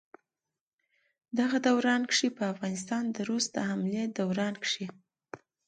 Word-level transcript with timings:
دغه 1.39 1.57
دوران 1.67 2.01
کښې 2.11 2.29
په 2.37 2.43
افغانستان 2.53 3.03
د 3.15 3.17
روس 3.29 3.45
د 3.55 3.57
حملې 3.69 4.03
دوران 4.17 4.53
کښې 4.63 4.85